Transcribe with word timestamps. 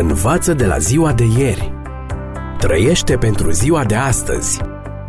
Învață 0.00 0.54
de 0.54 0.66
la 0.66 0.78
ziua 0.78 1.12
de 1.12 1.24
ieri. 1.24 1.72
Trăiește 2.58 3.16
pentru 3.16 3.50
ziua 3.50 3.84
de 3.84 3.94
astăzi. 3.94 4.60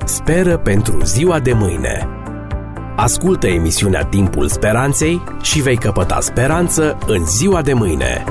Speră 0.06 0.58
pentru 0.58 1.04
ziua 1.04 1.40
de 1.40 1.54
mâine. 1.54 2.08
Ascultă 2.96 3.48
emisiunea 3.48 4.06
Timpul 4.06 4.48
Speranței 4.48 5.24
și 5.42 5.62
vei 5.62 5.78
căpăta 5.78 6.20
speranță 6.20 6.98
în 7.08 7.26
ziua 7.26 7.62
de 7.62 7.74
mâine. 7.74 8.24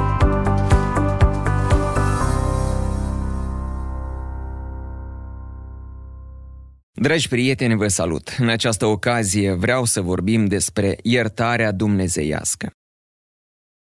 Dragi 6.93 7.29
prieteni, 7.29 7.77
vă 7.77 7.89
salut! 7.89 8.37
În 8.39 8.49
această 8.49 8.87
ocazie 8.87 9.53
vreau 9.53 9.85
să 9.85 10.01
vorbim 10.01 10.47
despre 10.47 10.97
iertarea 11.03 11.73
dumnezeiască. 11.73 12.71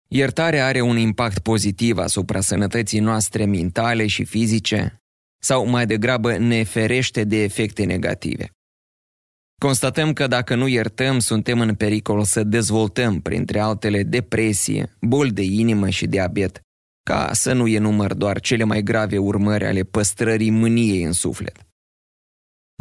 Iertarea 0.08 0.66
are 0.66 0.80
un 0.80 0.96
impact 0.96 1.38
pozitiv 1.38 1.98
asupra 1.98 2.40
sănătății 2.40 3.00
noastre 3.00 3.44
mentale 3.44 4.06
și 4.06 4.24
fizice, 4.24 5.00
sau 5.42 5.66
mai 5.66 5.86
degrabă 5.86 6.36
ne 6.36 6.62
ferește 6.62 7.24
de 7.24 7.42
efecte 7.42 7.84
negative. 7.84 8.50
Constatăm 9.60 10.12
că 10.12 10.26
dacă 10.26 10.54
nu 10.54 10.66
iertăm, 10.66 11.18
suntem 11.18 11.60
în 11.60 11.74
pericol 11.74 12.24
să 12.24 12.44
dezvoltăm, 12.44 13.20
printre 13.20 13.58
altele, 13.58 14.02
depresie, 14.02 14.96
boli 15.00 15.32
de 15.32 15.42
inimă 15.42 15.88
și 15.88 16.06
diabet, 16.06 16.60
ca 17.02 17.32
să 17.32 17.52
nu 17.52 17.66
enumăr 17.66 18.14
doar 18.14 18.40
cele 18.40 18.64
mai 18.64 18.82
grave 18.82 19.18
urmări 19.18 19.64
ale 19.64 19.82
păstrării 19.82 20.50
mâniei 20.50 21.02
în 21.02 21.12
suflet. 21.12 21.66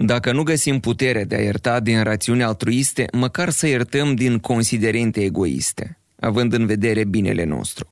Dacă 0.03 0.31
nu 0.31 0.43
găsim 0.43 0.79
putere 0.79 1.23
de 1.23 1.35
a 1.35 1.41
ierta 1.41 1.79
din 1.79 2.03
rațiuni 2.03 2.43
altruiste, 2.43 3.05
măcar 3.11 3.49
să 3.49 3.67
iertăm 3.67 4.15
din 4.15 4.39
considerente 4.39 5.23
egoiste, 5.23 5.99
având 6.25 6.53
în 6.53 6.65
vedere 6.65 7.03
binele 7.03 7.43
nostru. 7.43 7.87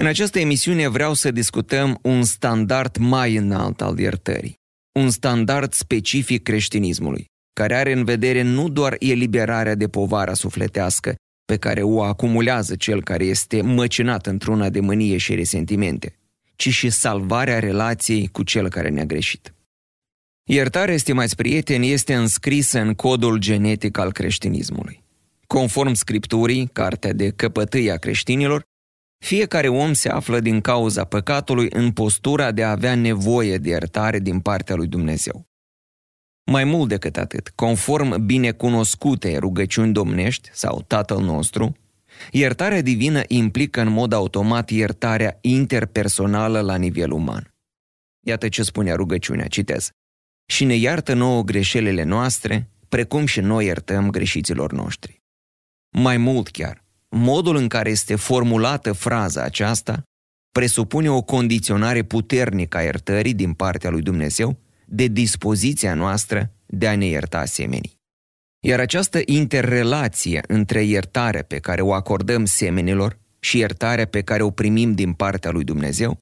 În 0.00 0.06
această 0.06 0.38
emisiune 0.38 0.88
vreau 0.88 1.14
să 1.14 1.30
discutăm 1.30 1.98
un 2.02 2.22
standard 2.22 2.96
mai 2.96 3.36
înalt 3.36 3.80
al 3.80 3.98
iertării, 3.98 4.54
un 5.00 5.10
standard 5.10 5.72
specific 5.72 6.42
creștinismului, 6.42 7.24
care 7.52 7.74
are 7.74 7.92
în 7.92 8.04
vedere 8.04 8.42
nu 8.42 8.68
doar 8.68 8.96
eliberarea 8.98 9.74
de 9.74 9.88
povara 9.88 10.34
sufletească 10.34 11.14
pe 11.44 11.56
care 11.56 11.82
o 11.82 12.02
acumulează 12.02 12.76
cel 12.76 13.02
care 13.02 13.24
este 13.24 13.62
măcinat 13.62 14.26
într-una 14.26 14.68
de 14.68 14.80
mânie 14.80 15.16
și 15.16 15.34
resentimente, 15.34 16.18
ci 16.56 16.68
și 16.68 16.90
salvarea 16.90 17.58
relației 17.58 18.28
cu 18.28 18.42
cel 18.42 18.68
care 18.68 18.88
ne-a 18.88 19.04
greșit. 19.04 19.54
Iertarea, 20.50 20.96
stimați 20.96 21.36
prieteni, 21.36 21.90
este 21.90 22.14
înscrisă 22.14 22.80
în 22.80 22.94
codul 22.94 23.38
genetic 23.38 23.98
al 23.98 24.12
creștinismului. 24.12 25.06
Conform 25.54 25.92
Scripturii, 25.92 26.66
cartea 26.72 27.12
de 27.12 27.30
căpătâi 27.30 27.90
a 27.90 27.96
creștinilor, 27.96 28.62
fiecare 29.24 29.68
om 29.68 29.92
se 29.92 30.08
află 30.08 30.40
din 30.40 30.60
cauza 30.60 31.04
păcatului 31.04 31.66
în 31.70 31.92
postura 31.92 32.52
de 32.52 32.64
a 32.64 32.70
avea 32.70 32.94
nevoie 32.94 33.58
de 33.58 33.68
iertare 33.68 34.18
din 34.18 34.40
partea 34.40 34.74
lui 34.74 34.86
Dumnezeu. 34.86 35.46
Mai 36.50 36.64
mult 36.64 36.88
decât 36.88 37.16
atât, 37.16 37.52
conform 37.54 38.24
binecunoscute 38.26 39.38
rugăciuni 39.38 39.92
domnești 39.92 40.50
sau 40.52 40.82
Tatăl 40.86 41.20
nostru, 41.20 41.76
iertarea 42.30 42.82
divină 42.82 43.22
implică 43.26 43.80
în 43.80 43.88
mod 43.88 44.12
automat 44.12 44.70
iertarea 44.70 45.38
interpersonală 45.40 46.60
la 46.60 46.76
nivel 46.76 47.10
uman. 47.10 47.54
Iată 48.26 48.48
ce 48.48 48.62
spunea 48.62 48.94
rugăciunea, 48.94 49.46
citez. 49.46 49.90
Și 50.46 50.64
ne 50.64 50.74
iartă 50.74 51.14
nouă 51.14 51.42
greșelile 51.42 52.02
noastre, 52.02 52.70
precum 52.88 53.26
și 53.26 53.40
noi 53.40 53.64
iertăm 53.64 54.10
greșiților 54.10 54.72
noștri. 54.72 55.17
Mai 55.90 56.16
mult 56.16 56.48
chiar, 56.48 56.84
modul 57.08 57.56
în 57.56 57.68
care 57.68 57.90
este 57.90 58.14
formulată 58.14 58.92
fraza 58.92 59.42
aceasta 59.42 60.02
presupune 60.52 61.10
o 61.10 61.22
condiționare 61.22 62.02
puternică 62.02 62.76
a 62.76 62.82
iertării 62.82 63.34
din 63.34 63.52
partea 63.52 63.90
lui 63.90 64.02
Dumnezeu 64.02 64.58
de 64.86 65.06
dispoziția 65.06 65.94
noastră 65.94 66.52
de 66.66 66.88
a 66.88 66.96
ne 66.96 67.06
ierta 67.06 67.44
semenii. 67.44 67.96
Iar 68.60 68.80
această 68.80 69.20
interrelație 69.24 70.42
între 70.46 70.82
iertarea 70.82 71.42
pe 71.42 71.58
care 71.58 71.80
o 71.80 71.92
acordăm 71.92 72.44
semenilor 72.44 73.18
și 73.40 73.58
iertarea 73.58 74.06
pe 74.06 74.22
care 74.22 74.42
o 74.42 74.50
primim 74.50 74.92
din 74.92 75.12
partea 75.12 75.50
lui 75.50 75.64
Dumnezeu 75.64 76.18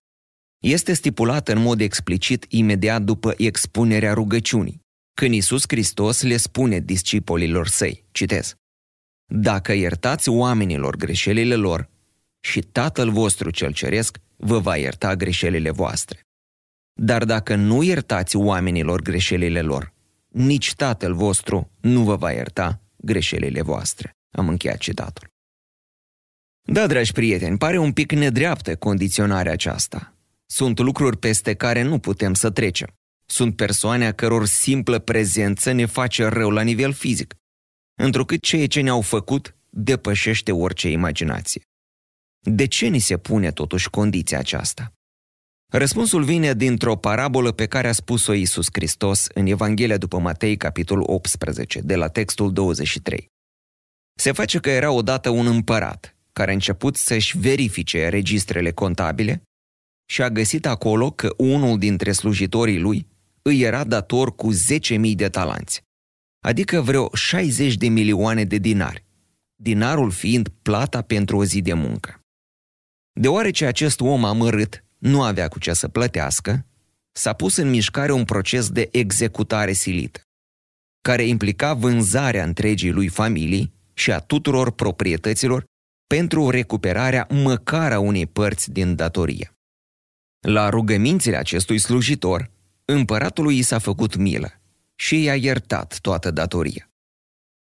este 0.64 0.92
stipulată 0.92 1.52
în 1.52 1.62
mod 1.62 1.80
explicit 1.80 2.46
imediat 2.48 3.02
după 3.02 3.34
expunerea 3.36 4.12
rugăciunii, 4.12 4.80
când 5.14 5.34
Isus 5.34 5.62
Hristos 5.66 6.22
le 6.22 6.36
spune 6.36 6.80
discipolilor 6.80 7.68
săi, 7.68 8.04
citez, 8.10 8.54
dacă 9.26 9.72
iertați 9.72 10.28
oamenilor 10.28 10.96
greșelile 10.96 11.54
lor, 11.54 11.88
și 12.40 12.60
Tatăl 12.60 13.10
vostru 13.10 13.50
cel 13.50 13.72
ceresc 13.72 14.18
vă 14.36 14.58
va 14.58 14.76
ierta 14.76 15.16
greșelile 15.16 15.70
voastre. 15.70 16.20
Dar 17.00 17.24
dacă 17.24 17.54
nu 17.54 17.82
iertați 17.82 18.36
oamenilor 18.36 19.02
greșelile 19.02 19.62
lor, 19.62 19.92
nici 20.28 20.74
Tatăl 20.74 21.14
vostru 21.14 21.70
nu 21.80 22.02
vă 22.02 22.16
va 22.16 22.32
ierta 22.32 22.80
greșelile 22.96 23.62
voastre. 23.62 24.10
Am 24.30 24.48
încheiat 24.48 24.78
citatul. 24.78 25.28
Da, 26.62 26.86
dragi 26.86 27.12
prieteni, 27.12 27.58
pare 27.58 27.78
un 27.78 27.92
pic 27.92 28.12
nedreaptă 28.12 28.76
condiționarea 28.76 29.52
aceasta. 29.52 30.14
Sunt 30.46 30.78
lucruri 30.78 31.18
peste 31.18 31.54
care 31.54 31.82
nu 31.82 31.98
putem 31.98 32.34
să 32.34 32.50
trecem. 32.50 32.88
Sunt 33.26 33.56
persoane 33.56 34.06
a 34.06 34.12
căror 34.12 34.46
simplă 34.46 34.98
prezență 34.98 35.72
ne 35.72 35.84
face 35.84 36.24
rău 36.24 36.50
la 36.50 36.62
nivel 36.62 36.92
fizic 36.92 37.34
întrucât 37.96 38.42
ceea 38.42 38.66
ce 38.66 38.80
ne-au 38.80 39.00
făcut 39.00 39.54
depășește 39.70 40.52
orice 40.52 40.88
imaginație. 40.88 41.62
De 42.40 42.66
ce 42.66 42.86
ni 42.86 42.98
se 42.98 43.16
pune 43.16 43.50
totuși 43.50 43.90
condiția 43.90 44.38
aceasta? 44.38 44.92
Răspunsul 45.72 46.24
vine 46.24 46.54
dintr-o 46.54 46.96
parabolă 46.96 47.52
pe 47.52 47.66
care 47.66 47.88
a 47.88 47.92
spus-o 47.92 48.32
Iisus 48.32 48.66
Hristos 48.72 49.26
în 49.34 49.46
Evanghelia 49.46 49.96
după 49.96 50.18
Matei, 50.18 50.56
capitolul 50.56 51.04
18, 51.06 51.80
de 51.80 51.96
la 51.96 52.08
textul 52.08 52.52
23. 52.52 53.28
Se 54.18 54.32
face 54.32 54.58
că 54.58 54.70
era 54.70 54.90
odată 54.90 55.30
un 55.30 55.46
împărat 55.46 56.16
care 56.32 56.50
a 56.50 56.54
început 56.54 56.96
să-și 56.96 57.38
verifice 57.38 58.08
registrele 58.08 58.70
contabile 58.70 59.42
și 60.10 60.22
a 60.22 60.30
găsit 60.30 60.66
acolo 60.66 61.10
că 61.10 61.34
unul 61.36 61.78
dintre 61.78 62.12
slujitorii 62.12 62.78
lui 62.78 63.06
îi 63.42 63.60
era 63.60 63.84
dator 63.84 64.34
cu 64.34 64.52
10.000 64.52 65.14
de 65.14 65.28
talanți 65.28 65.85
adică 66.46 66.80
vreo 66.80 67.08
60 67.14 67.74
de 67.74 67.88
milioane 67.88 68.44
de 68.44 68.58
dinari, 68.58 69.04
dinarul 69.54 70.10
fiind 70.10 70.48
plata 70.62 71.02
pentru 71.02 71.36
o 71.36 71.44
zi 71.44 71.60
de 71.60 71.72
muncă. 71.72 72.20
Deoarece 73.12 73.66
acest 73.66 74.00
om 74.00 74.24
amărât 74.24 74.84
nu 74.98 75.22
avea 75.22 75.48
cu 75.48 75.58
ce 75.58 75.72
să 75.72 75.88
plătească, 75.88 76.66
s-a 77.12 77.32
pus 77.32 77.56
în 77.56 77.70
mișcare 77.70 78.12
un 78.12 78.24
proces 78.24 78.68
de 78.68 78.88
executare 78.92 79.72
silită, 79.72 80.20
care 81.00 81.22
implica 81.22 81.74
vânzarea 81.74 82.44
întregii 82.44 82.90
lui 82.90 83.08
familii 83.08 83.72
și 83.94 84.12
a 84.12 84.18
tuturor 84.18 84.70
proprietăților 84.70 85.64
pentru 86.06 86.50
recuperarea 86.50 87.26
măcar 87.30 87.92
a 87.92 87.98
unei 87.98 88.26
părți 88.26 88.70
din 88.70 88.94
datorie. 88.94 89.52
La 90.40 90.68
rugămințile 90.68 91.36
acestui 91.36 91.78
slujitor, 91.78 92.50
împăratului 92.84 93.58
i 93.58 93.62
s-a 93.62 93.78
făcut 93.78 94.16
milă 94.16 94.55
și 94.96 95.22
i-a 95.22 95.34
iertat 95.34 95.98
toată 96.00 96.30
datoria. 96.30 96.90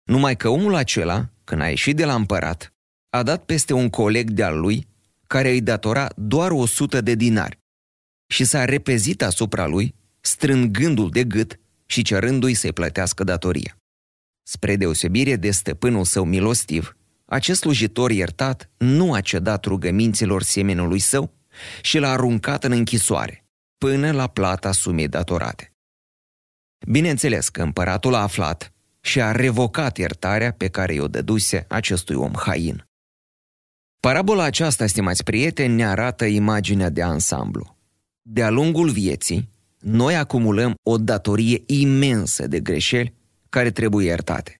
Numai 0.04 0.38
că 0.38 0.48
omul 0.50 0.76
acela, 0.76 1.30
când 1.44 1.62
a 1.62 1.70
ieșit 1.70 1.96
de 1.96 2.06
la 2.06 2.16
împărat, 2.16 2.74
a 3.10 3.24
dat 3.24 3.44
peste 3.46 3.74
un 3.74 3.90
coleg 3.90 4.30
de-al 4.30 4.60
lui 4.60 4.88
care 5.28 5.50
îi 5.50 5.62
datora 5.62 6.10
doar 6.16 6.52
o 6.52 6.66
sută 6.66 7.02
de 7.02 7.16
dinari 7.16 7.60
și 8.28 8.44
s-a 8.44 8.66
repezit 8.66 9.22
asupra 9.22 9.66
lui, 9.66 9.96
strângându-l 10.22 11.10
de 11.10 11.24
gât 11.24 11.60
și 11.86 12.02
cerându-i 12.02 12.54
să-i 12.54 12.74
plătească 12.74 13.24
datoria. 13.24 13.78
Spre 14.44 14.76
deosebire 14.76 15.36
de 15.36 15.52
stăpânul 15.52 16.04
său 16.04 16.24
milostiv, 16.24 16.96
acest 17.26 17.60
slujitor 17.60 18.12
iertat 18.12 18.70
nu 18.78 19.14
a 19.14 19.22
cedat 19.22 19.66
rugăminților 19.66 20.44
semenului 20.44 21.00
său 21.00 21.34
și 21.82 21.98
l-a 21.98 22.12
aruncat 22.12 22.64
în 22.64 22.72
închisoare, 22.72 23.46
până 23.78 24.12
la 24.12 24.28
plata 24.28 24.72
sumei 24.72 25.08
datorate. 25.08 25.71
Bineînțeles 26.88 27.50
că 27.50 27.62
împăratul 27.62 28.14
a 28.14 28.22
aflat 28.22 28.74
și 29.02 29.22
a 29.22 29.32
revocat 29.32 29.98
iertarea 29.98 30.52
pe 30.52 30.68
care 30.68 30.94
i-o 30.94 31.08
dăduse 31.08 31.66
acestui 31.70 32.16
om 32.16 32.34
hain. 32.36 32.86
Parabola 34.00 34.44
aceasta, 34.44 34.88
stimați 34.88 35.24
prieteni, 35.24 35.76
ne 35.76 35.86
arată 35.86 36.26
imaginea 36.26 36.90
de 36.90 37.02
ansamblu. 37.02 37.78
De-a 38.22 38.50
lungul 38.50 38.90
vieții, 38.90 39.50
noi 39.80 40.16
acumulăm 40.16 40.74
o 40.84 40.98
datorie 40.98 41.64
imensă 41.66 42.48
de 42.48 42.60
greșeli 42.60 43.14
care 43.50 43.72
trebuie 43.72 44.06
iertate. 44.06 44.56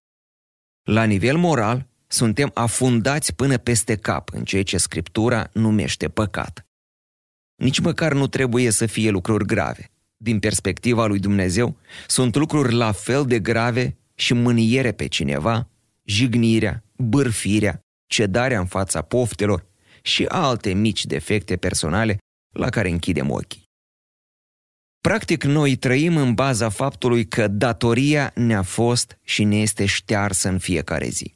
La 0.84 1.04
nivel 1.04 1.38
moral, 1.38 1.88
suntem 2.08 2.52
afundați 2.54 3.36
până 3.36 3.58
peste 3.58 3.96
cap 3.96 4.30
în 4.34 4.44
ceea 4.44 4.64
ce 4.64 4.78
Scriptura 4.78 5.50
numește 5.54 6.10
păcat. 6.10 6.66
Nici 7.56 7.80
măcar 7.80 8.14
nu 8.14 8.28
trebuie 8.28 8.70
să 8.70 8.86
fie 8.86 9.10
lucruri 9.10 9.46
grave 9.46 9.91
din 10.22 10.40
perspectiva 10.40 11.06
lui 11.06 11.20
Dumnezeu, 11.20 11.78
sunt 12.08 12.36
lucruri 12.36 12.74
la 12.74 12.92
fel 12.92 13.26
de 13.26 13.40
grave 13.40 13.98
și 14.16 14.34
mâniere 14.34 14.92
pe 14.92 15.08
cineva, 15.08 15.70
jignirea, 16.04 16.84
bârfirea, 16.96 17.80
cedarea 18.08 18.60
în 18.60 18.66
fața 18.66 19.02
poftelor 19.02 19.66
și 20.02 20.26
alte 20.26 20.74
mici 20.74 21.06
defecte 21.06 21.58
personale 21.58 22.18
la 22.54 22.70
care 22.70 22.90
închidem 22.90 23.30
ochii. 23.30 23.64
Practic, 25.02 25.44
noi 25.44 25.76
trăim 25.76 26.18
în 26.18 26.34
baza 26.34 26.70
faptului 26.70 27.28
că 27.28 27.48
datoria 27.48 28.32
ne-a 28.36 28.62
fost 28.62 29.18
și 29.24 29.44
ne 29.44 29.62
este 29.62 29.86
ștearsă 29.86 30.50
în 30.50 30.58
fiecare 30.58 31.08
zi. 31.08 31.36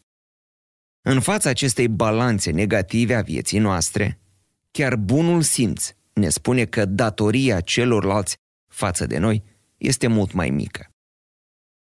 În 1.02 1.20
fața 1.20 1.50
acestei 1.50 1.88
balanțe 1.88 2.52
negative 2.52 3.16
a 3.16 3.22
vieții 3.22 3.60
noastre, 3.60 4.20
chiar 4.72 4.96
bunul 4.96 5.42
simț 5.42 5.94
ne 6.14 6.30
spune 6.30 6.66
că 6.66 6.86
datoria 6.86 7.62
celorlalți 7.62 8.36
față 8.76 9.06
de 9.06 9.18
noi 9.18 9.44
este 9.78 10.08
mult 10.08 10.32
mai 10.34 10.50
mică. 10.50 10.90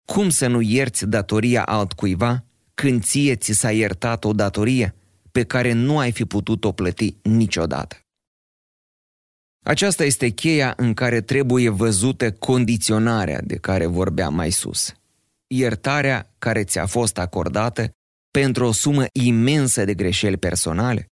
Cum 0.07 0.29
să 0.29 0.47
nu 0.47 0.61
ierți 0.61 1.07
datoria 1.07 1.65
altcuiva 1.65 2.45
când 2.75 3.03
ție 3.03 3.37
ți 3.37 3.53
s-a 3.53 3.73
iertat 3.73 4.25
o 4.25 4.33
datorie 4.33 4.95
pe 5.33 5.45
care 5.45 5.73
nu 5.73 5.99
ai 5.99 6.13
fi 6.13 6.25
putut-o 6.25 6.73
plăti 6.73 7.17
niciodată? 7.23 7.97
Aceasta 9.65 10.05
este 10.05 10.29
cheia 10.29 10.75
în 10.77 10.95
care 10.95 11.21
trebuie 11.21 11.69
văzută 11.69 12.33
condiționarea 12.33 13.41
de 13.41 13.57
care 13.57 13.87
vorbeam 13.87 14.35
mai 14.35 14.51
sus. 14.51 14.95
Iertarea 15.47 16.35
care 16.39 16.65
ți-a 16.65 16.87
fost 16.87 17.19
acordată 17.19 17.91
pentru 18.31 18.65
o 18.65 18.73
sumă 18.73 19.05
imensă 19.13 19.85
de 19.85 19.95
greșeli 19.95 20.37
personale 20.37 21.10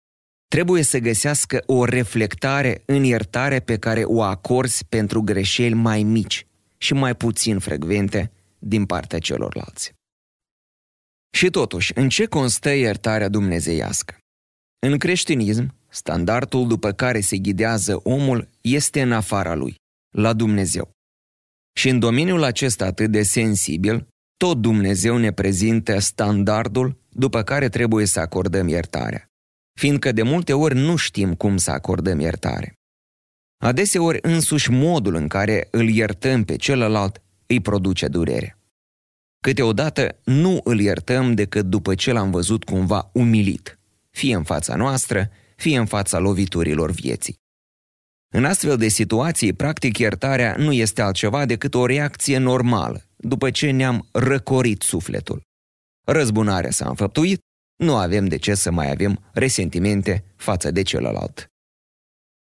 trebuie 0.49 0.83
să 0.83 0.99
găsească 0.99 1.63
o 1.67 1.85
reflectare 1.85 2.83
în 2.87 3.05
iertare 3.05 3.61
pe 3.61 3.79
care 3.79 4.03
o 4.05 4.23
acorzi 4.23 4.85
pentru 4.85 5.23
greșeli 5.23 5.75
mai 5.75 6.03
mici 6.03 6.47
și 6.79 6.95
mai 6.95 7.15
puțin 7.15 7.59
frecvente 7.59 8.31
din 8.59 8.87
partea 8.87 9.19
celorlalți. 9.19 9.95
Și 11.37 11.51
totuși, 11.51 11.93
în 11.95 12.09
ce 12.09 12.27
constă 12.27 12.71
iertarea 12.71 13.29
dumnezeiască? 13.29 14.19
În 14.87 14.99
creștinism, 14.99 15.75
standardul 15.89 16.69
după 16.69 16.93
care 16.93 17.21
se 17.21 17.39
ghidează 17.39 18.01
omul 18.03 18.49
este 18.61 19.03
în 19.03 19.13
afara 19.13 19.55
lui, 19.55 19.75
la 20.17 20.33
Dumnezeu. 20.33 20.91
Și 21.79 21.89
în 21.89 21.99
domeniul 21.99 22.43
acesta 22.43 22.85
atât 22.85 23.11
de 23.11 23.23
sensibil, 23.23 24.07
tot 24.37 24.59
Dumnezeu 24.59 25.17
ne 25.17 25.33
prezintă 25.33 25.99
standardul 25.99 26.97
după 27.09 27.43
care 27.43 27.69
trebuie 27.69 28.07
să 28.07 28.21
acordăm 28.21 28.69
iertarea, 28.69 29.27
fiindcă 29.77 30.13
de 30.13 30.23
multe 30.23 30.53
ori 30.53 30.75
nu 30.75 30.97
știm 30.97 31.35
cum 31.35 31.57
să 31.57 31.71
acordăm 31.71 32.21
iertare. 32.21 32.75
Adeseori 33.59 34.19
însuși 34.23 34.71
modul 34.71 35.15
în 35.15 35.29
care 35.29 35.69
îl 35.71 35.89
iertăm 35.89 36.45
pe 36.45 36.57
celălalt 36.57 37.23
îi 37.47 37.61
produce 37.61 38.09
durere. 38.09 38.59
Câteodată 39.41 40.19
nu 40.25 40.61
îl 40.65 40.81
iertăm 40.81 41.35
decât 41.35 41.67
după 41.67 41.95
ce 41.95 42.13
l-am 42.13 42.31
văzut 42.31 42.65
cumva 42.65 43.11
umilit, 43.13 43.79
fie 44.11 44.35
în 44.35 44.43
fața 44.43 44.77
noastră, 44.77 45.31
fie 45.57 45.79
în 45.79 45.87
fața 45.87 46.19
loviturilor 46.19 46.91
vieții. 46.91 47.39
În 48.35 48.45
astfel 48.45 48.77
de 48.77 48.89
situații, 48.89 49.53
practic 49.53 49.99
iertarea 49.99 50.57
nu 50.59 50.73
este 50.73 51.03
altceva 51.03 51.45
decât 51.47 51.75
o 51.75 51.87
reacție 51.87 52.39
normală, 52.39 53.03
după 53.17 53.51
ce 53.51 53.71
ne-am 53.71 54.09
răcorit 54.13 54.83
sufletul. 54.83 55.41
Răzbunarea 56.07 56.71
s-a 56.71 56.89
înfăptuit, 56.89 57.41
nu 57.77 57.97
avem 57.97 58.27
de 58.27 58.37
ce 58.37 58.55
să 58.55 58.71
mai 58.71 58.91
avem 58.91 59.31
resentimente 59.33 60.25
față 60.37 60.71
de 60.71 60.83
celălalt. 60.83 61.51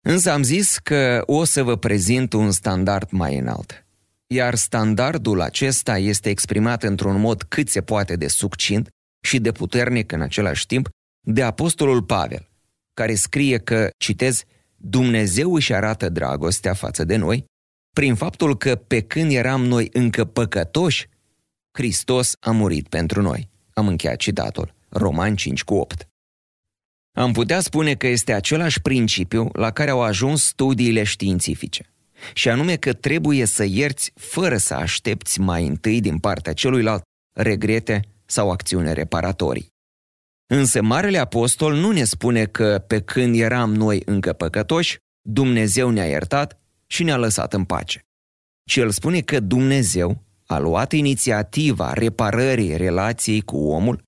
Însă 0.01 0.31
am 0.31 0.43
zis 0.43 0.77
că 0.77 1.23
o 1.25 1.43
să 1.43 1.63
vă 1.63 1.75
prezint 1.77 2.33
un 2.33 2.51
standard 2.51 3.09
mai 3.11 3.37
înalt. 3.37 3.85
Iar 4.27 4.55
standardul 4.55 5.41
acesta 5.41 5.97
este 5.97 6.29
exprimat 6.29 6.83
într-un 6.83 7.19
mod 7.19 7.43
cât 7.43 7.69
se 7.69 7.81
poate 7.81 8.15
de 8.15 8.27
succint 8.27 8.87
și 9.25 9.39
de 9.39 9.51
puternic 9.51 10.11
în 10.11 10.21
același 10.21 10.65
timp 10.65 10.89
de 11.25 11.43
Apostolul 11.43 12.03
Pavel, 12.03 12.49
care 12.93 13.15
scrie 13.15 13.57
că, 13.57 13.89
citez, 13.97 14.43
Dumnezeu 14.75 15.53
își 15.53 15.73
arată 15.73 16.09
dragostea 16.09 16.73
față 16.73 17.03
de 17.03 17.15
noi 17.15 17.45
prin 17.93 18.15
faptul 18.15 18.57
că 18.57 18.75
pe 18.75 19.01
când 19.01 19.31
eram 19.31 19.65
noi 19.65 19.89
încă 19.93 20.25
păcătoși, 20.25 21.09
Hristos 21.71 22.35
a 22.39 22.51
murit 22.51 22.87
pentru 22.87 23.21
noi. 23.21 23.49
Am 23.73 23.87
încheiat 23.87 24.17
citatul. 24.17 24.75
Roman 24.89 25.35
5 25.35 25.63
cu 25.63 25.73
8. 25.73 26.07
Am 27.17 27.31
putea 27.31 27.59
spune 27.59 27.95
că 27.95 28.07
este 28.07 28.33
același 28.33 28.81
principiu 28.81 29.49
la 29.53 29.71
care 29.71 29.89
au 29.89 30.01
ajuns 30.01 30.43
studiile 30.43 31.03
științifice. 31.03 31.93
Și 32.33 32.49
anume 32.49 32.75
că 32.75 32.93
trebuie 32.93 33.45
să 33.45 33.63
ierți 33.63 34.11
fără 34.15 34.57
să 34.57 34.73
aștepți 34.73 35.39
mai 35.39 35.67
întâi 35.67 36.01
din 36.01 36.19
partea 36.19 36.53
celuilalt 36.53 37.03
regrete 37.33 38.01
sau 38.25 38.51
acțiune 38.51 38.91
reparatorii. 38.91 39.67
Însă 40.49 40.81
Marele 40.81 41.17
Apostol 41.17 41.73
nu 41.73 41.91
ne 41.91 42.03
spune 42.03 42.45
că 42.45 42.83
pe 42.87 43.01
când 43.01 43.35
eram 43.35 43.73
noi 43.73 44.01
încă 44.05 44.33
păcătoși, 44.33 44.97
Dumnezeu 45.21 45.89
ne-a 45.89 46.05
iertat 46.05 46.59
și 46.87 47.03
ne-a 47.03 47.17
lăsat 47.17 47.53
în 47.53 47.63
pace. 47.63 48.01
Ci 48.63 48.75
el 48.75 48.91
spune 48.91 49.21
că 49.21 49.39
Dumnezeu 49.39 50.23
a 50.45 50.57
luat 50.57 50.91
inițiativa 50.91 51.93
reparării 51.93 52.77
relației 52.77 53.41
cu 53.41 53.57
omul, 53.57 54.03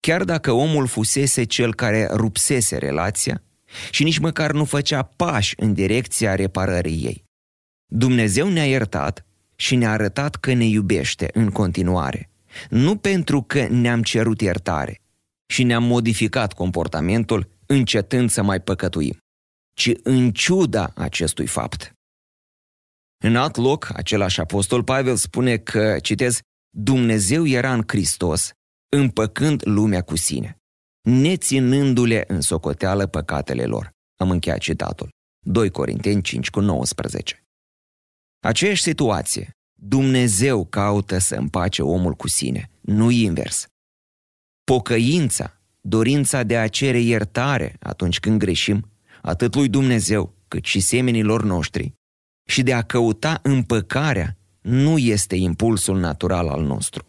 chiar 0.00 0.24
dacă 0.24 0.52
omul 0.52 0.86
fusese 0.86 1.44
cel 1.44 1.74
care 1.74 2.08
rupsese 2.12 2.76
relația 2.76 3.42
și 3.90 4.04
nici 4.04 4.18
măcar 4.18 4.52
nu 4.52 4.64
făcea 4.64 5.02
pași 5.02 5.54
în 5.56 5.74
direcția 5.74 6.34
reparării 6.34 7.04
ei. 7.04 7.24
Dumnezeu 7.86 8.48
ne-a 8.48 8.66
iertat 8.66 9.26
și 9.56 9.76
ne-a 9.76 9.90
arătat 9.90 10.36
că 10.36 10.52
ne 10.52 10.64
iubește 10.64 11.28
în 11.32 11.50
continuare, 11.50 12.30
nu 12.70 12.96
pentru 12.96 13.42
că 13.42 13.66
ne-am 13.66 14.02
cerut 14.02 14.40
iertare 14.40 15.00
și 15.46 15.62
ne-am 15.62 15.84
modificat 15.84 16.52
comportamentul 16.52 17.48
încetând 17.66 18.30
să 18.30 18.42
mai 18.42 18.60
păcătuim, 18.60 19.18
ci 19.74 19.90
în 20.02 20.32
ciuda 20.32 20.92
acestui 20.94 21.46
fapt. 21.46 21.92
În 23.24 23.36
alt 23.36 23.56
loc, 23.56 23.90
același 23.94 24.40
apostol 24.40 24.84
Pavel 24.84 25.16
spune 25.16 25.56
că, 25.56 25.98
citez, 26.02 26.40
Dumnezeu 26.76 27.46
era 27.46 27.72
în 27.72 27.82
Hristos, 27.86 28.50
împăcând 28.88 29.66
lumea 29.66 30.02
cu 30.02 30.16
sine, 30.16 30.56
neținându-le 31.02 32.24
în 32.26 32.40
socoteală 32.40 33.06
păcatele 33.06 33.64
lor. 33.64 33.90
Am 34.16 34.30
încheiat 34.30 34.58
citatul. 34.58 35.08
2 35.46 35.70
Corinteni 35.70 36.22
5 36.22 36.50
cu 36.50 36.60
19. 36.60 37.42
Aceeași 38.40 38.82
situație. 38.82 39.50
Dumnezeu 39.80 40.66
caută 40.66 41.18
să 41.18 41.34
împace 41.34 41.82
omul 41.82 42.14
cu 42.14 42.28
sine, 42.28 42.70
nu 42.80 43.10
invers. 43.10 43.66
Pocăința, 44.64 45.60
dorința 45.80 46.42
de 46.42 46.58
a 46.58 46.68
cere 46.68 46.98
iertare 46.98 47.76
atunci 47.80 48.20
când 48.20 48.38
greșim, 48.38 48.90
atât 49.22 49.54
lui 49.54 49.68
Dumnezeu 49.68 50.34
cât 50.48 50.64
și 50.64 50.80
semenilor 50.80 51.42
noștri, 51.42 51.92
și 52.48 52.62
de 52.62 52.72
a 52.72 52.82
căuta 52.82 53.40
împăcarea 53.42 54.36
nu 54.60 54.98
este 54.98 55.36
impulsul 55.36 55.98
natural 55.98 56.48
al 56.48 56.62
nostru. 56.62 57.04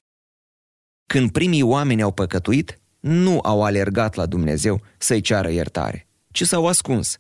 Când 1.13 1.31
primii 1.31 1.61
oameni 1.61 2.01
au 2.01 2.11
păcătuit, 2.11 2.79
nu 2.99 3.39
au 3.39 3.63
alergat 3.63 4.15
la 4.15 4.25
Dumnezeu 4.25 4.81
să-i 4.97 5.21
ceară 5.21 5.49
iertare, 5.49 6.07
ci 6.31 6.43
s-au 6.43 6.67
ascuns, 6.67 7.17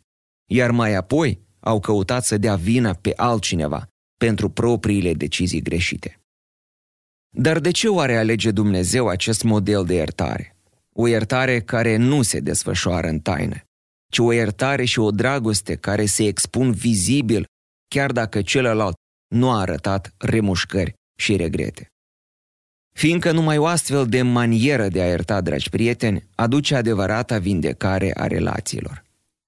iar 0.49 0.71
mai 0.71 0.93
apoi 0.93 1.41
au 1.59 1.79
căutat 1.79 2.25
să 2.25 2.37
dea 2.37 2.55
vina 2.55 2.93
pe 2.93 3.13
altcineva 3.15 3.87
pentru 4.17 4.49
propriile 4.49 5.13
decizii 5.13 5.61
greșite. 5.61 6.21
Dar 7.29 7.59
de 7.59 7.71
ce 7.71 7.87
oare 7.87 8.17
alege 8.17 8.51
Dumnezeu 8.51 9.07
acest 9.07 9.43
model 9.43 9.85
de 9.85 9.93
iertare? 9.93 10.55
O 10.93 11.07
iertare 11.07 11.61
care 11.61 11.95
nu 11.95 12.21
se 12.21 12.39
desfășoară 12.39 13.07
în 13.07 13.19
taină, 13.19 13.61
ci 14.11 14.17
o 14.17 14.31
iertare 14.31 14.85
și 14.85 14.99
o 14.99 15.11
dragoste 15.11 15.75
care 15.75 16.05
se 16.05 16.23
expun 16.23 16.71
vizibil 16.71 17.45
chiar 17.87 18.11
dacă 18.11 18.41
celălalt 18.41 18.95
nu 19.35 19.49
a 19.49 19.59
arătat 19.59 20.13
remușcări 20.17 20.93
și 21.19 21.35
regrete. 21.35 21.87
Fiindcă 22.99 23.31
numai 23.31 23.57
o 23.57 23.65
astfel 23.65 24.05
de 24.05 24.21
manieră 24.21 24.87
de 24.87 25.01
a 25.01 25.07
ierta, 25.07 25.41
dragi 25.41 25.69
prieteni, 25.69 26.27
aduce 26.35 26.75
adevărata 26.75 27.37
vindecare 27.37 28.11
a 28.17 28.27
relațiilor. 28.27 29.03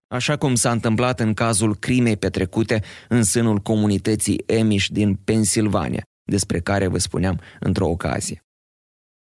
Așa 0.08 0.38
cum 0.38 0.56
s-a 0.56 0.72
întâmplat 0.72 1.20
în 1.20 1.34
cazul 1.34 1.76
crimei 1.76 2.18
petrecute 2.18 2.84
în 3.10 3.24
sânul 3.24 3.58
comunității 3.58 4.44
Amish 4.60 4.88
din 4.88 5.16
Pennsylvania, 5.16 6.04
despre 6.24 6.60
care 6.60 6.88
vă 6.88 6.98
spuneam 6.98 7.40
într-o 7.60 7.88
ocazie. 7.88 8.44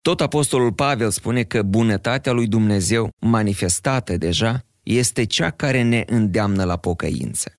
Tot 0.02 0.20
apostolul 0.20 0.72
Pavel 0.72 1.10
spune 1.10 1.42
că 1.42 1.62
bunătatea 1.62 2.32
lui 2.32 2.46
Dumnezeu, 2.46 3.10
manifestată 3.20 4.16
deja, 4.16 4.60
este 4.82 5.24
cea 5.24 5.50
care 5.50 5.82
ne 5.82 6.04
îndeamnă 6.06 6.64
la 6.64 6.76
pocăință 6.76 7.52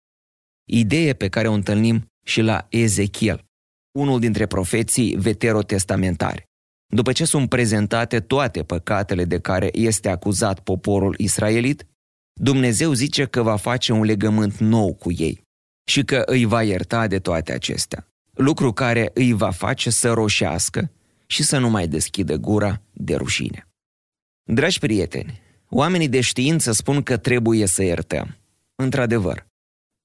idee 0.66 1.14
pe 1.14 1.28
care 1.28 1.48
o 1.48 1.54
întâlnim 1.54 2.06
și 2.26 2.42
la 2.42 2.68
Ezechiel, 2.70 3.44
unul 3.92 4.20
dintre 4.20 4.46
profeții 4.46 5.16
veterotestamentari. 5.16 6.52
După 6.94 7.12
ce 7.12 7.26
sunt 7.26 7.50
prezentate 7.50 8.20
toate 8.20 8.64
păcatele 8.64 9.26
de 9.26 9.40
care 9.40 9.70
este 9.72 10.10
acuzat 10.10 10.60
poporul 10.60 11.16
israelit, 11.18 11.86
Dumnezeu 12.34 12.94
zice 12.94 13.26
că 13.26 13.42
va 13.42 13.56
face 13.56 13.92
un 13.92 14.04
legământ 14.04 14.58
nou 14.58 14.94
cu 14.94 15.12
ei 15.12 15.42
și 15.86 16.04
că 16.04 16.24
îi 16.26 16.46
va 16.46 16.64
ierta 16.64 17.08
de 17.08 17.20
toate 17.20 17.52
acestea, 17.54 18.08
lucru 18.34 18.74
care 18.74 19.12
îi 19.14 19.34
va 19.34 19.52
face 19.52 19.90
să 19.90 20.12
roșească 20.12 20.92
și 21.26 21.44
să 21.44 21.58
nu 21.58 21.70
mai 21.70 21.88
deschidă 21.88 22.36
gura 22.36 22.82
de 22.92 23.16
rușine. 23.16 23.68
Dragi 24.44 24.80
prieteni, 24.80 25.42
oamenii 25.70 26.10
de 26.10 26.22
știință 26.22 26.72
spun 26.72 27.04
că 27.04 27.18
trebuie 27.18 27.66
să 27.66 27.84
iertăm. 27.84 28.38
Într-adevăr, 28.76 29.46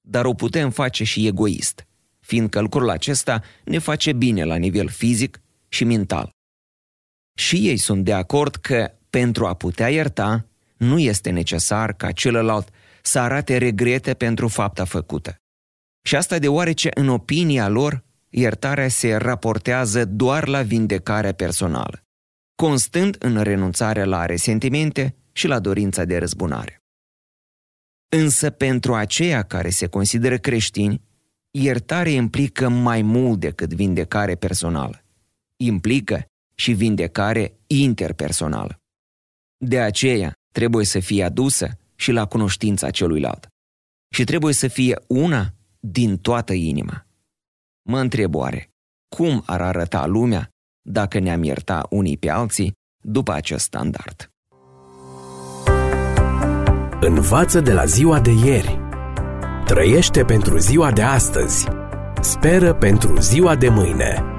dar 0.07 0.25
o 0.25 0.33
putem 0.33 0.69
face 0.69 1.03
și 1.03 1.27
egoist, 1.27 1.87
fiindcă 2.19 2.59
lucrul 2.59 2.89
acesta 2.89 3.43
ne 3.63 3.77
face 3.77 4.13
bine 4.13 4.43
la 4.43 4.55
nivel 4.55 4.87
fizic 4.87 5.41
și 5.67 5.83
mental. 5.83 6.37
Și 7.39 7.55
ei 7.67 7.77
sunt 7.77 8.03
de 8.05 8.13
acord 8.13 8.55
că, 8.55 8.91
pentru 9.09 9.45
a 9.45 9.53
putea 9.53 9.89
ierta, 9.89 10.45
nu 10.77 10.99
este 10.99 11.29
necesar 11.29 11.93
ca 11.93 12.11
celălalt 12.11 12.69
să 13.01 13.19
arate 13.19 13.57
regrete 13.57 14.13
pentru 14.13 14.47
fapta 14.47 14.85
făcută. 14.85 15.35
Și 16.01 16.15
asta 16.15 16.39
deoarece, 16.39 16.89
în 16.93 17.07
opinia 17.07 17.67
lor, 17.67 18.03
iertarea 18.29 18.87
se 18.87 19.15
raportează 19.15 20.05
doar 20.05 20.47
la 20.47 20.61
vindecarea 20.61 21.31
personală, 21.33 22.01
constând 22.55 23.15
în 23.19 23.41
renunțarea 23.41 24.05
la 24.05 24.25
resentimente 24.25 25.15
și 25.31 25.47
la 25.47 25.59
dorința 25.59 26.05
de 26.05 26.17
răzbunare. 26.17 26.81
Însă 28.09 28.49
pentru 28.49 28.95
aceia 28.95 29.43
care 29.43 29.69
se 29.69 29.87
consideră 29.87 30.37
creștini, 30.37 31.01
iertare 31.51 32.11
implică 32.11 32.69
mai 32.69 33.01
mult 33.01 33.39
decât 33.39 33.73
vindecare 33.73 34.35
personală. 34.35 35.03
Implică 35.55 36.23
și 36.59 36.73
vindecare 36.73 37.59
interpersonală. 37.67 38.79
De 39.57 39.79
aceea 39.79 40.33
trebuie 40.53 40.85
să 40.85 40.99
fie 40.99 41.23
adusă 41.23 41.69
și 41.95 42.11
la 42.11 42.25
cunoștința 42.25 42.89
celuilalt. 42.89 43.47
Și 44.13 44.23
trebuie 44.23 44.53
să 44.53 44.67
fie 44.67 44.99
una 45.07 45.53
din 45.79 46.17
toată 46.17 46.53
inima. 46.53 47.05
Mă 47.89 47.99
întreb 47.99 48.35
oare, 48.35 48.69
cum 49.15 49.43
ar 49.45 49.61
arăta 49.61 50.05
lumea 50.05 50.49
dacă 50.81 51.19
ne-am 51.19 51.43
ierta 51.43 51.87
unii 51.89 52.17
pe 52.17 52.29
alții 52.29 52.73
după 53.03 53.31
acest 53.31 53.63
standard? 53.63 54.31
Învață 57.01 57.59
de 57.59 57.73
la 57.73 57.85
ziua 57.85 58.19
de 58.19 58.31
ieri. 58.31 58.79
Trăiește 59.65 60.25
pentru 60.25 60.57
ziua 60.57 60.91
de 60.91 61.01
astăzi. 61.01 61.67
Speră 62.21 62.73
pentru 62.73 63.19
ziua 63.19 63.55
de 63.55 63.69
mâine. 63.69 64.38